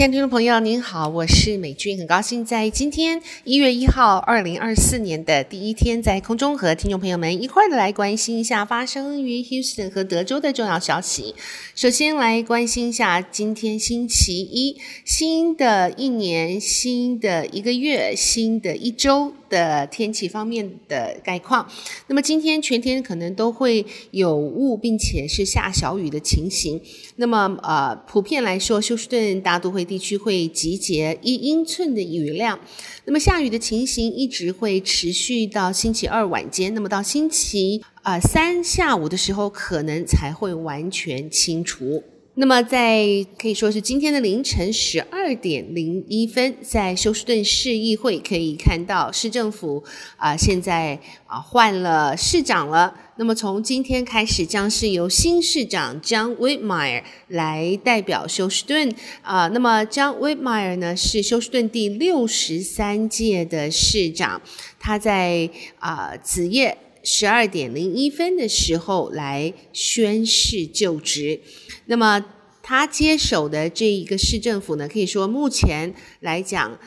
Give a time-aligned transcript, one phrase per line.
[0.00, 11.34] 亲爱的听众朋友，您好，我是美君，很高兴在今天一月一号，二零二四年的第一天，在空中和听众朋友们一块的来关心一下发生于 Houston 和德州的重要消息。
[11.74, 21.68] 首先来关心一下今天星期一，新的一年、新的一个月、新的一周的天气方面的概况。
[22.06, 26.80] 那么今天全天可能都会有雾，并且是下小雨的情形。
[27.16, 32.60] 那么呃，普遍来说，休斯顿大都会地区会集结一英寸的雨量。
[33.06, 36.72] 那么下雨的情形一直会持续到星期二晚间。
[36.74, 42.04] 那么到星期啊、三下午的时候，可能才会完全清除。
[42.40, 43.04] 那么在
[43.38, 49.84] 可以说是今天的凌晨十二点零一分，在休斯顿市议会可以看到市政府
[50.16, 52.94] 啊、现在啊、换了市长了。
[53.16, 59.48] 那么从今天开始，将是由新市长 John Whitmire 来代表休斯顿啊。
[59.48, 64.40] 那么 John Whitmire 呢是休斯顿第六十三届的市长，
[64.78, 71.40] 他在啊子夜十二点零一分的时候来宣誓就职。
[71.86, 72.24] 那么
[72.62, 76.78] 他接手的这一个市政府呢，可以说目前来讲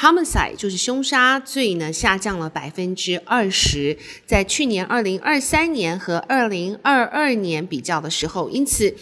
[0.00, 8.94] ，homicide 就是凶杀罪呢下降了百分之二十，在去年二零二三年和二零二二年比较的时候，因此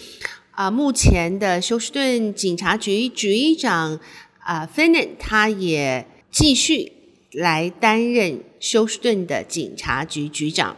[0.52, 4.00] 啊，目前的休斯顿警察局局长
[4.38, 6.92] 啊 Finan 他也继续
[7.32, 10.76] 来担任休斯顿的警察局局长。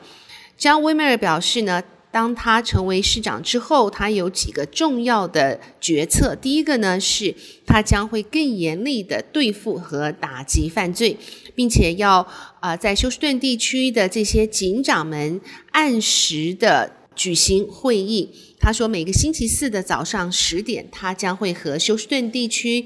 [0.58, 1.82] John Whitmire 表示呢。
[2.12, 6.36] 当他成为市长之后，他有几个重要的决策。
[6.36, 11.16] 第一个呢，是他将会更严厉地对付和打击犯罪，
[11.54, 12.28] 并且要
[12.60, 18.28] 啊、在休斯顿地区的这些警长们按时的举行会议。
[18.60, 22.84] 他说，每个星期四的早上十点，他将会和休斯顿地区。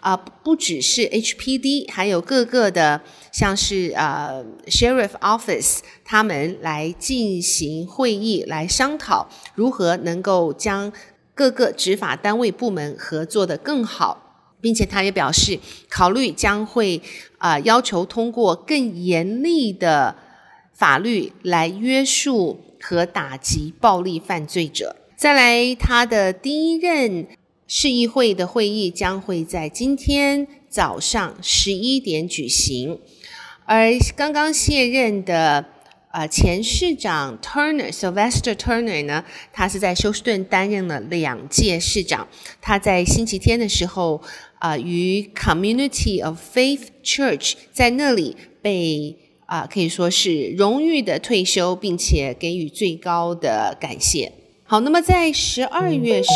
[0.00, 3.00] 啊、不只是 HPD，还有各个的，
[3.32, 10.92] 像是呃 Sheriff Office，他们来进行会议，来商讨如何能够将
[11.34, 17.02] 各个执法单位部门合作得更好，并且他也表示，考虑将会
[17.38, 20.14] 啊、要求通过更严厉的
[20.72, 24.94] 法律来约束和打击暴力犯罪者。
[25.16, 27.26] 再来，他的第一任。
[27.70, 32.98] 市议会的会议将会在今天早上十一点举行，
[33.66, 35.66] 而刚刚卸任的
[36.10, 42.26] 呃前市长 Turner Sylvester Turner 呢，他是在休斯顿担任了两届市长。
[42.62, 44.22] 他在星期天的时候
[44.60, 49.14] 啊、与 Community of Faith Church 在那里被
[49.44, 54.32] 啊、可以说是荣誉的退休，并且给予最高的感谢。
[54.70, 56.28] 好，那么在十二月十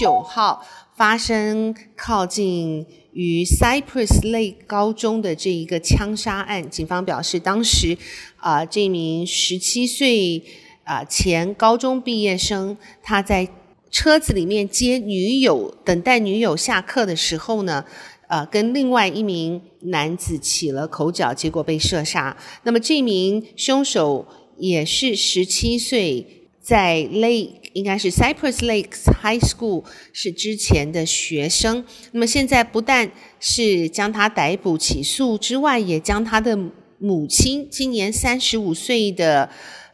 [0.00, 0.60] 九号
[0.96, 7.96] 发生靠近于 Cypress Lake 高中的这一个枪杀案，警方表示，当时
[8.38, 10.42] 啊、呃，这名十七岁
[10.82, 13.48] 啊、呃、前高中毕业生，他在
[13.88, 17.84] 车子里面接女友，等待女友下课的时候呢，
[18.26, 22.36] 呃，跟另外一名男子起了口角，结果被射杀。
[22.64, 24.26] 那么这名凶手
[24.58, 26.26] 也是十七岁。
[26.62, 36.58] 在 Lake 应该是 Cypress Lakes High School 是之前的学生，那么现在不但是将他逮捕起诉之外，也将他的
[36.98, 39.48] 母亲今年三十五岁的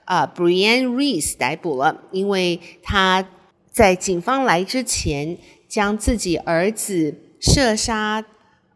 [0.05, 3.29] 啊、Brian Reese 逮捕了，因为他
[3.71, 5.37] 在警方来之前
[5.69, 8.25] 将自己儿子射杀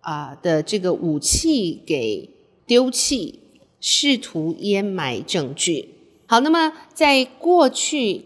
[0.00, 2.28] 啊、的这个武器给
[2.66, 3.40] 丢弃，
[3.80, 5.88] 试图掩埋证据。
[6.26, 8.24] 好，那么在过去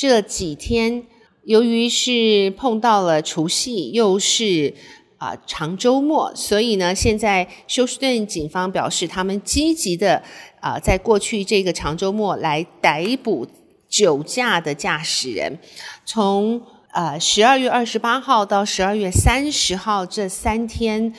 [0.00, 1.02] 这几天，
[1.42, 4.72] 由于是碰到了除夕，又是
[5.16, 10.22] 啊、呃、长周末，所以呢，现在休斯顿警方表示，他们积极的
[10.60, 13.44] 啊、在过去这个长周末来逮捕
[13.88, 15.58] 酒驾的驾驶人。
[16.04, 21.12] 从呃十二月二十八号到十二月三十号这三天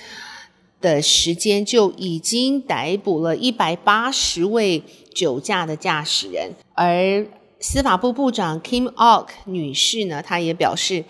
[0.80, 4.82] 的时间，就已经逮捕了一百八十位。
[5.12, 7.26] 酒驾的驾驶人，而
[7.60, 11.04] 司法部部长 Kim ork 女士呢，她也表示，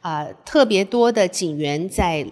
[0.00, 2.26] 啊、特别多的警员在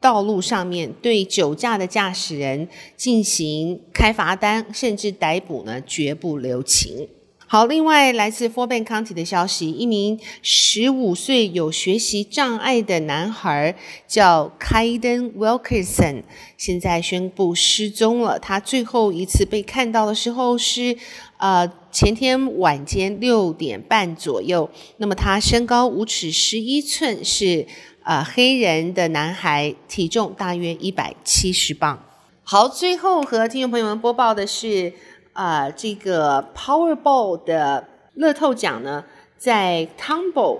[0.00, 7.08] 道路上面对酒驾的驾驶人进行开罚单，甚至逮捕呢，绝不留情。
[7.52, 13.74] 好，另外来自 Fort Bend County 的消息，一名十五岁有学习障碍的男孩
[14.06, 16.22] 叫 Kaiden Wilkerson，
[16.56, 18.38] 现在宣布失踪了。
[18.38, 20.96] 他最后一次被看到的时候是，
[21.38, 24.70] 呃，前天晚间六点半左右。
[24.98, 27.66] 那么他身高五尺十一寸，是
[28.04, 32.00] 呃黑人的男孩，体重大约一百七十磅。
[32.44, 34.92] 好，最后和听众朋友们播报的是，
[35.40, 37.82] 呃，这个 Powerball 的
[38.12, 39.02] 乐透奖呢，
[39.38, 40.58] 在 Tombow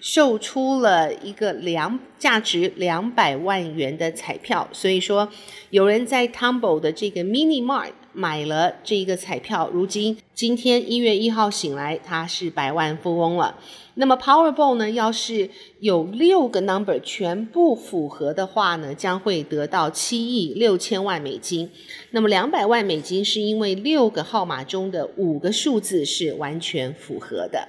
[0.00, 5.28] 售出了一个两价值两百万元的彩票，所以说
[5.70, 13.56] 有人在 Tombow 的这个 Mini Mart 买了这个彩票，如今今天一月一号醒来，他是百万富翁了。
[13.94, 15.50] 那么 Powerball 呢，要是
[15.80, 21.70] 有六个 number 全部符合的话呢，将会得到七亿六千万美金。
[22.12, 27.68] 那么两百万美金是因为六个号码中的五个数字是完全符合的。